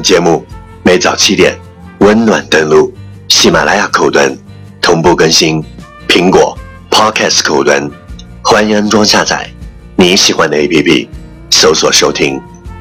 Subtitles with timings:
[0.00, 0.46] 本节目
[0.82, 1.54] 每早七点
[1.98, 2.90] 温暖登录
[3.28, 4.34] 喜马拉雅口端，
[4.80, 5.62] 同步更新
[6.08, 6.58] 苹果
[6.90, 7.90] Podcast 口端，
[8.42, 9.46] 欢迎安装下载
[9.96, 11.06] 你喜欢的 APP，
[11.50, 12.40] 搜索收听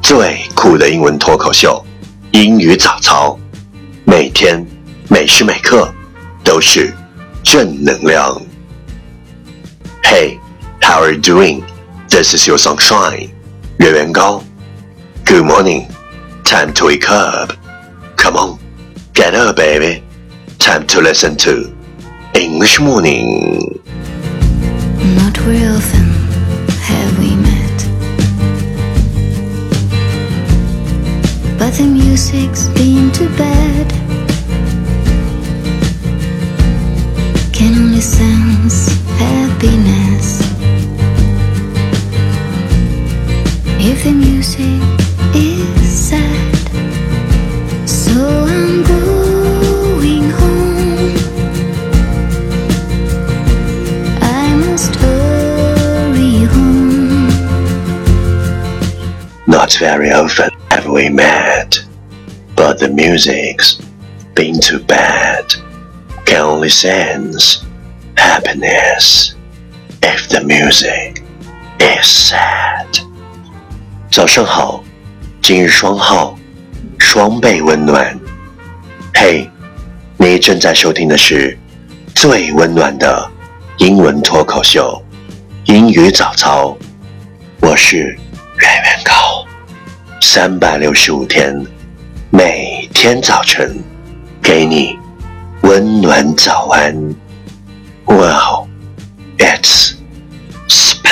[0.00, 1.84] 最酷的英文脱口秀
[2.30, 3.36] 英语早操，
[4.04, 4.64] 每天
[5.08, 5.92] 每时每刻
[6.44, 6.94] 都是
[7.42, 8.40] 正能量。
[10.04, 10.38] Hey,
[10.80, 11.64] how are you doing?
[12.08, 13.30] This is your sunshine.
[13.78, 14.44] 月圆高。
[15.26, 15.86] Good morning.
[16.50, 17.52] Time to wake up.
[18.16, 18.58] Come on,
[19.14, 20.02] get up, baby.
[20.58, 21.72] Time to listen to
[22.34, 23.80] English Morning.
[25.14, 26.08] Not very often
[26.90, 27.78] have we met,
[31.56, 33.88] but the music's been too bad.
[37.52, 38.89] Can only sense
[59.59, 61.79] Not very often have we met,
[62.55, 63.79] but the music's
[64.33, 65.45] been too bad.
[66.25, 67.63] Can only sense
[68.17, 69.35] happiness
[70.01, 71.23] if the music
[71.79, 72.87] is sad.
[74.11, 74.83] 早上好，
[75.41, 76.37] 今日双号，
[76.97, 78.19] 双倍温暖。
[79.13, 79.49] 嘿，
[80.17, 81.57] 你正在收听的是
[82.15, 83.29] 最温暖的
[83.77, 85.01] 英文脱口秀——
[85.65, 86.77] 英语早操。
[87.59, 89.28] 我是圆圆高，
[90.21, 91.65] 三百六十五天，
[92.29, 93.81] 每天早晨
[94.41, 94.97] 给你
[95.61, 96.93] 温暖早安。
[98.05, 98.67] Wow,
[99.37, 99.93] it's
[100.67, 101.05] spectacular.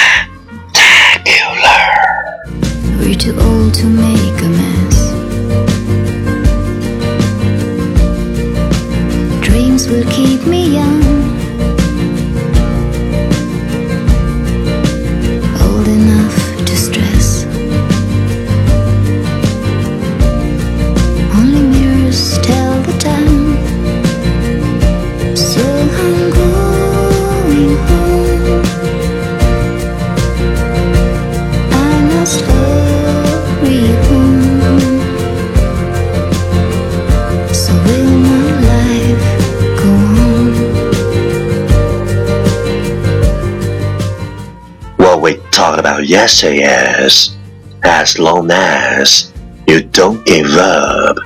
[45.17, 46.63] What we talked about yesterday
[47.05, 47.35] is
[47.83, 49.31] as long as
[49.67, 51.17] you don't give up,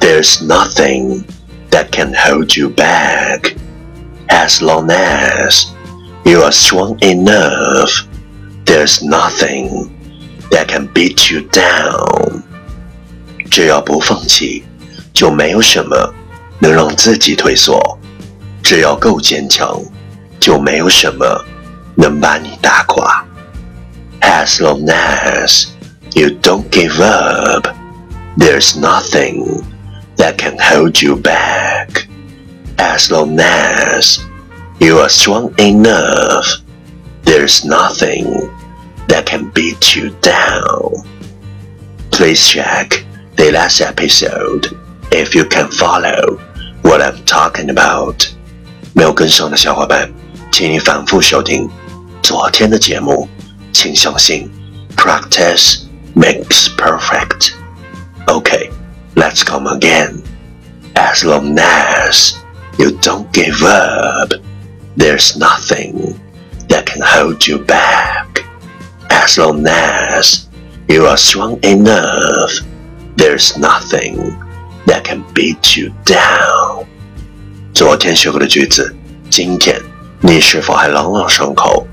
[0.00, 1.24] there's nothing
[1.70, 3.54] that can hold you back.
[4.28, 5.66] As long as
[6.24, 8.06] you are strong enough,
[8.64, 9.92] there's nothing
[10.50, 12.42] that can beat you down.
[13.50, 14.64] 只要不放弃，
[15.14, 16.12] 就没有什么
[16.58, 17.98] 能让自己退缩。
[18.62, 19.80] 只要够坚强，
[20.40, 21.44] 就没有什么
[21.94, 23.24] 能把你打垮。
[24.20, 25.66] As long as
[26.14, 27.68] you don't give up,
[28.36, 29.62] there's nothing
[30.16, 32.06] that can hold you back.
[32.76, 34.18] As long as
[34.78, 36.46] you are strong enough,
[37.24, 38.50] there's nothing
[39.08, 41.04] that can beat you down.
[42.10, 43.04] Please check
[43.36, 44.76] the last episode
[45.12, 46.38] if you can follow
[46.82, 48.28] what I'm talking about.
[48.94, 50.10] 没有跟上的小伙伴，
[50.50, 51.68] 请你反复收听
[52.30, 53.28] 昨天的节目。
[53.72, 54.50] 请相信，
[54.96, 55.80] practice
[56.14, 57.52] makes perfect.
[58.26, 58.70] Okay,
[59.14, 60.22] let's come again.
[60.94, 62.32] As long as
[62.78, 64.32] you don't give up,
[64.96, 66.14] there's nothing
[66.68, 68.44] that can hold you back.
[69.10, 70.46] As long as
[70.88, 72.62] you are strong enough,
[73.18, 74.38] there's nothing
[74.86, 76.86] that can beat you down.
[77.74, 78.96] 昨天学过的句子，
[79.28, 79.78] 今天
[80.20, 81.86] 你是否还朗朗上口？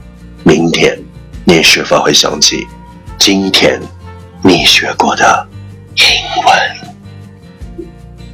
[0.44, 0.98] 明天
[1.46, 2.68] 你是否会想起
[3.18, 3.80] 今天
[4.44, 5.48] 你学过的
[5.96, 6.06] 英
[6.46, 6.54] 文？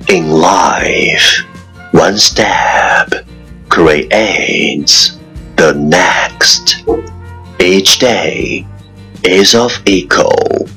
[0.07, 1.43] In life,
[1.91, 3.23] one step
[3.69, 5.11] creates
[5.55, 6.77] the next.
[7.59, 8.65] Each day
[9.23, 10.67] is of equal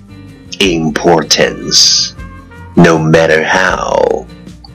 [0.58, 2.12] importance.
[2.74, 4.26] No matter how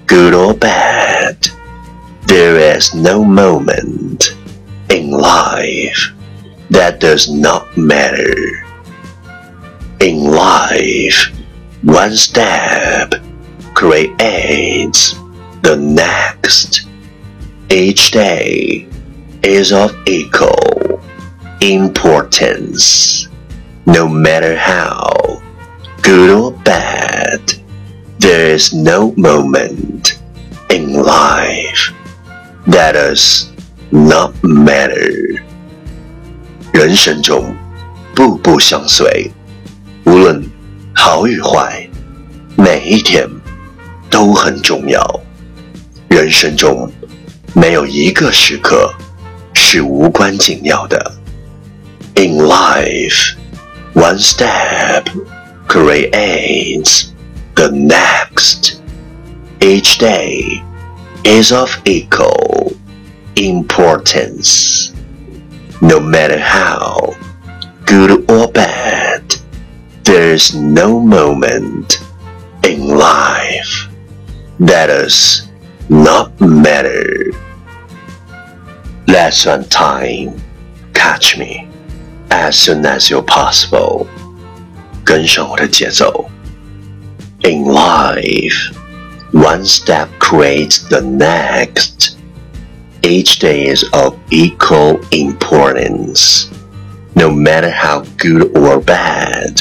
[0.07, 1.35] good or bad,
[2.25, 4.33] there is no moment
[4.89, 6.13] in life
[6.72, 8.64] that does not matter.
[10.00, 11.30] In life,
[11.82, 13.14] one step
[13.74, 15.14] creates
[15.62, 16.88] the next.
[17.70, 18.88] Each day
[19.42, 21.00] is of equal
[21.60, 23.28] importance.
[23.86, 25.42] No matter how
[26.02, 27.52] good or bad,
[28.18, 30.20] There is no moment
[30.70, 31.92] in life
[32.68, 33.50] that does
[33.90, 35.42] not matter.
[36.73, 37.55] 人生中
[38.15, 39.31] 步步相随，
[40.05, 40.43] 无论
[40.93, 41.87] 好与坏，
[42.55, 43.27] 每一天
[44.09, 45.01] 都很重要。
[46.09, 46.91] 人生中
[47.53, 48.93] 没有一个时刻
[49.53, 51.15] 是无关紧要的。
[52.15, 53.35] In life,
[53.93, 55.03] one step
[55.67, 57.07] creates
[57.55, 58.77] the next.
[59.59, 60.61] Each day
[61.23, 62.73] is of equal
[63.35, 64.80] importance.
[65.81, 67.15] No matter how
[67.85, 69.35] good or bad,
[70.03, 71.99] there's no moment
[72.63, 73.87] in life
[74.59, 75.47] that does
[75.89, 77.31] not matter.
[79.07, 80.41] Let's on time.
[80.93, 81.67] Catch me
[82.31, 84.07] as soon as you're possible.
[85.03, 86.29] 跟上我的节奏。
[87.43, 88.73] In life,
[89.31, 92.17] one step creates the next.
[93.04, 96.48] Each day is of equal importance.
[97.16, 99.60] No matter how good or bad,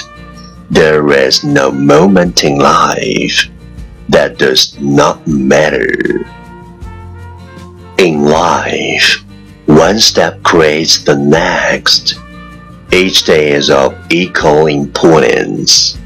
[0.70, 3.48] there is no moment in life
[4.10, 6.24] that does not matter.
[7.98, 9.24] In life,
[9.66, 12.20] one step creates the next.
[12.94, 15.98] Each day is of equal importance.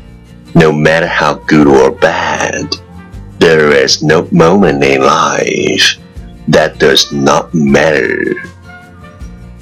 [0.56, 2.74] No matter how good or bad,
[3.40, 5.98] there is no moment in life
[6.52, 8.38] that does not matter.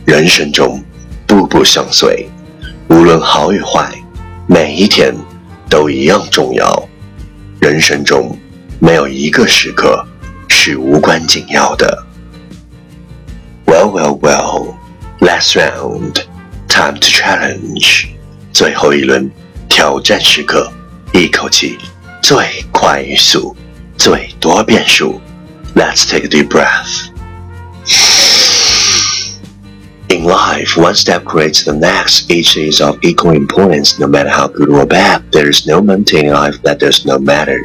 [0.06, 0.84] 人生中
[1.26, 2.30] 步步相随，
[2.90, 3.94] 无论好与坏，
[4.48, 5.16] 每一天
[5.70, 6.88] 都一样重要。
[7.60, 8.38] 人生中
[8.80, 10.06] 没有一个时刻
[10.50, 12.06] 是无关紧要的。
[13.66, 14.76] Well, well, well.
[15.20, 16.24] Last round.
[16.68, 18.08] Time to challenge.
[18.52, 19.32] 最后一轮
[19.70, 20.72] 挑战时刻，
[21.14, 21.78] 一口气
[22.22, 23.56] 最快速、
[23.98, 25.22] 最多变数。
[25.76, 27.10] Let's take a deep breath.
[30.10, 32.30] In life, one step creates the next.
[32.30, 35.32] Each is of equal importance, no matter how good or bad.
[35.32, 37.60] There is no moment in life that does not matter.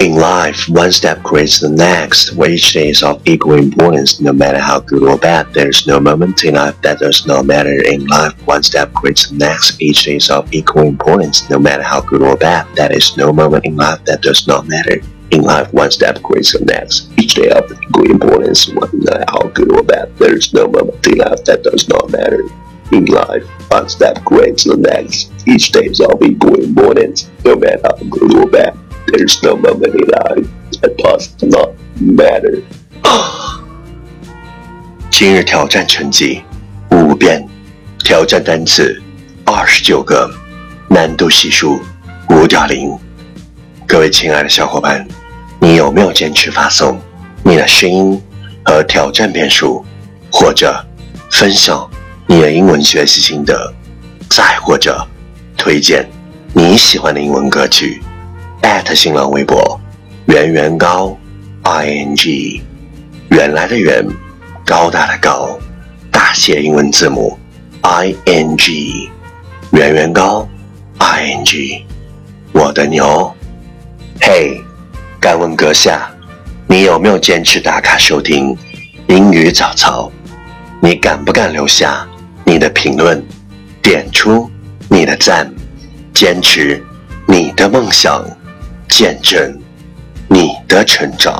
[0.00, 4.80] In life, one step creates the next, day is of equal importance, no matter how
[4.80, 5.54] good or bad.
[5.54, 7.80] There is no moment in life that does not matter.
[7.82, 12.00] In life, one step creates the next, each is of equal importance, no matter how
[12.00, 12.66] good or bad.
[12.74, 15.00] There is no moment in life that does not matter.
[15.31, 19.43] In life, one step creates the next, each day of equal importance, no matter how
[19.53, 20.09] good or bad.
[20.17, 22.41] There is no moment in life that does not matter.
[22.91, 27.79] In life, one step creates the next, each day is of equal importance, no matter
[27.83, 28.73] how good or bad.
[29.05, 30.47] There's no moment in life
[30.81, 32.63] that does not matter.
[35.11, 36.41] 今日挑战成绩
[36.91, 37.47] 五遍，
[38.03, 38.99] 挑战单词
[39.45, 40.31] 二十九个，
[40.87, 41.79] 难度系数
[42.29, 42.97] 五点零。
[43.86, 45.06] 各位亲爱的小伙伴，
[45.60, 46.98] 你有没有坚持发送
[47.42, 48.20] 你的声音
[48.64, 49.84] 和挑战变数，
[50.32, 50.84] 或者
[51.30, 51.88] 分享
[52.26, 53.72] 你的英文学习心得，
[54.30, 55.06] 再或者
[55.56, 56.08] 推荐
[56.54, 58.02] 你喜欢的英文歌曲？
[58.62, 59.78] 艾特新浪微博
[60.26, 61.16] 圆圆高
[61.62, 62.62] i n g
[63.28, 64.06] 原来的圆
[64.64, 65.58] 高大的高
[66.10, 67.38] 大写英文字母
[67.82, 69.10] i n g
[69.72, 70.48] 圆圆高
[70.96, 71.84] i n g
[72.52, 73.33] 我的牛。
[74.20, 74.62] 嘿，
[75.20, 76.08] 敢问阁下，
[76.66, 78.56] 你有没有坚持打卡收听
[79.08, 80.10] 英语早操？
[80.80, 82.06] 你敢不敢留下
[82.44, 83.22] 你的评论，
[83.82, 84.50] 点出
[84.88, 85.52] 你的赞，
[86.14, 86.82] 坚持
[87.26, 88.24] 你的梦想？
[88.88, 89.60] 见证
[90.28, 91.36] 你的成长。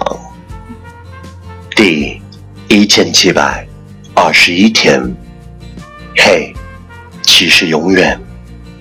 [1.77, 2.21] 第
[2.69, 3.67] 一千七百
[4.15, 5.01] 二十一天。
[6.17, 6.53] 嘿，
[7.23, 8.19] 其实永远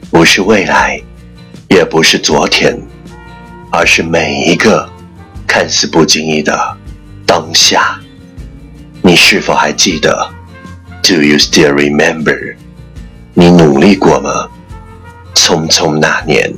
[0.09, 0.99] 不是未来，
[1.69, 2.75] 也不是昨天，
[3.75, 4.87] 而是每一个
[5.47, 6.77] 看似不经意的
[7.25, 7.99] 当下。
[9.01, 10.29] 你是否还记得
[11.01, 12.55] ？Do you still remember？
[13.33, 14.47] 你努力过吗？
[15.33, 16.53] 匆匆那年。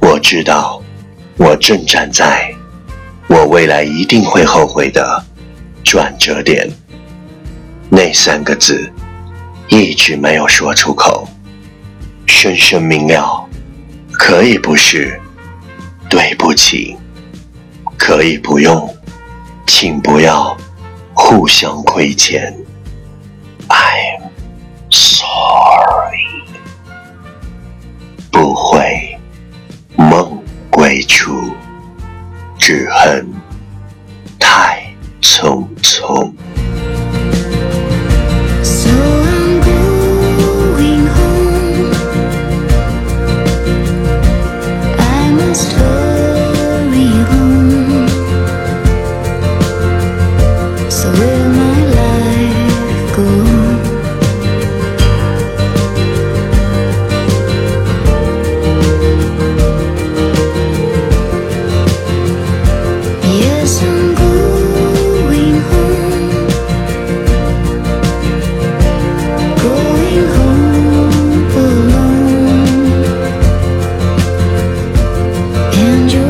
[0.00, 0.82] 我知道，
[1.36, 2.52] 我正站在
[3.28, 5.24] 我未来一定会后悔的
[5.84, 6.68] 转折点。
[7.88, 8.92] 那三个字
[9.68, 11.28] 一直没有说出口，
[12.26, 13.48] 深深明了。
[14.12, 15.20] 可以不是，
[16.08, 16.96] 对不起，
[17.98, 18.88] 可以不用，
[19.66, 20.56] 请不要
[21.14, 22.56] 互相亏欠。
[23.68, 24.30] I'm
[24.90, 26.44] sorry，
[28.30, 29.18] 不会。
[29.96, 31.54] 梦归处，
[32.58, 33.26] 只恨
[34.38, 36.32] 太匆匆。
[75.86, 76.25] you